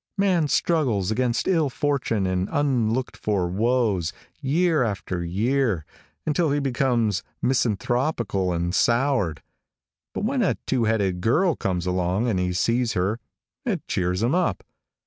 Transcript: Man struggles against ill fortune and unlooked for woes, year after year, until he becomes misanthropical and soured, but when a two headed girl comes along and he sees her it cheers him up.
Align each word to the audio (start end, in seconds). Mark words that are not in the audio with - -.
Man 0.17 0.47
struggles 0.47 1.11
against 1.11 1.47
ill 1.47 1.69
fortune 1.69 2.25
and 2.25 2.49
unlooked 2.51 3.15
for 3.15 3.47
woes, 3.47 4.13
year 4.41 4.81
after 4.81 5.23
year, 5.23 5.85
until 6.25 6.49
he 6.49 6.59
becomes 6.59 7.21
misanthropical 7.39 8.51
and 8.51 8.73
soured, 8.73 9.43
but 10.15 10.23
when 10.25 10.41
a 10.41 10.57
two 10.65 10.85
headed 10.85 11.21
girl 11.21 11.55
comes 11.55 11.85
along 11.85 12.27
and 12.27 12.39
he 12.39 12.51
sees 12.51 12.93
her 12.93 13.19
it 13.63 13.87
cheers 13.87 14.23
him 14.23 14.33
up. 14.33 14.63